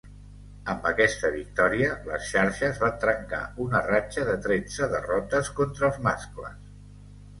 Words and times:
Amb 0.73 0.85
aquesta 0.91 1.29
victòria, 1.33 1.89
les 2.07 2.25
xarxes 2.31 2.81
van 2.85 2.97
trencar 3.05 3.43
una 3.69 3.83
ratxa 3.91 4.25
de 4.33 4.41
tretze 4.49 4.89
derrotes 4.95 5.53
contra 5.61 5.91
els 5.91 6.01
mascles. 6.09 6.59